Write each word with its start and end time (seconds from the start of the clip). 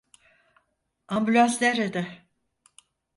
Ambulans 1.07 1.61
nerede? 1.61 2.25